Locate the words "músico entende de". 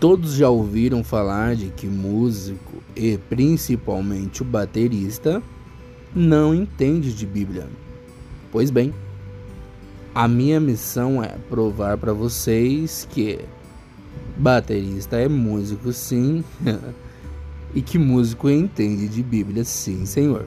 17.98-19.22